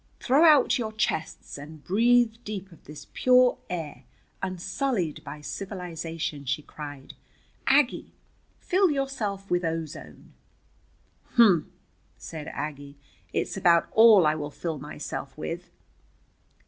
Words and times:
"Throw 0.19 0.43
out 0.43 0.79
your 0.79 0.93
chests, 0.93 1.59
and 1.59 1.83
breathe 1.83 2.37
deep 2.43 2.71
of 2.71 2.85
this 2.85 3.05
pure 3.13 3.59
air 3.69 4.05
unsullied 4.41 5.23
by 5.23 5.41
civilization," 5.41 6.43
she 6.43 6.63
cried. 6.63 7.13
"Aggie, 7.67 8.11
fill 8.57 8.89
yourself 8.89 9.51
with 9.51 9.63
ozone." 9.63 10.33
"Humph!" 11.35 11.67
said 12.17 12.47
Aggie. 12.47 12.97
"It's 13.31 13.55
about 13.55 13.89
all 13.91 14.25
I 14.25 14.33
will 14.33 14.49
fill 14.49 14.79
myself 14.79 15.37
with." 15.37 15.69